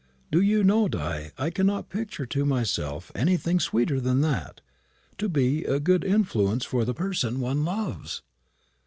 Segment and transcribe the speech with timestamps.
[0.31, 4.59] Do you know, Di, I cannot picture to myself anything sweeter than that
[5.19, 8.23] to be a good influence for the person one loves.